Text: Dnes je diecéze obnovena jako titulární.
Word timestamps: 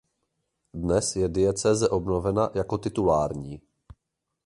Dnes 0.73 1.15
je 1.15 1.29
diecéze 1.29 1.89
obnovena 1.89 2.49
jako 2.55 2.77
titulární. 2.77 3.61